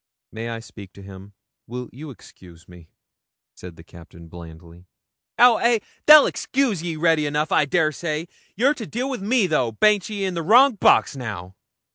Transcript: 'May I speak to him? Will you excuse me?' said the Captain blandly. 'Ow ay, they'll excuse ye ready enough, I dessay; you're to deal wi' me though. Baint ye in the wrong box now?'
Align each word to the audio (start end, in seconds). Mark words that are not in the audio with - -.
'May 0.31 0.49
I 0.49 0.59
speak 0.61 0.93
to 0.93 1.03
him? 1.03 1.33
Will 1.67 1.87
you 1.93 2.09
excuse 2.09 2.67
me?' 2.67 2.89
said 3.53 3.75
the 3.75 3.83
Captain 3.83 4.29
blandly. 4.29 4.87
'Ow 5.37 5.57
ay, 5.57 5.79
they'll 6.07 6.25
excuse 6.25 6.81
ye 6.81 6.95
ready 6.95 7.27
enough, 7.27 7.51
I 7.51 7.65
dessay; 7.67 8.27
you're 8.55 8.73
to 8.73 8.87
deal 8.87 9.11
wi' 9.11 9.17
me 9.17 9.45
though. 9.45 9.73
Baint 9.73 10.09
ye 10.09 10.25
in 10.25 10.33
the 10.33 10.41
wrong 10.41 10.73
box 10.73 11.15
now?' 11.15 11.53